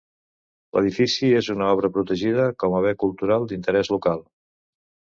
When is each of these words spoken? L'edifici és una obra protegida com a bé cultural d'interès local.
L'edifici 0.77 1.29
és 1.41 1.51
una 1.55 1.69
obra 1.75 1.93
protegida 1.99 2.49
com 2.65 2.81
a 2.81 2.83
bé 2.89 2.97
cultural 3.07 3.49
d'interès 3.55 3.97
local. 3.99 4.29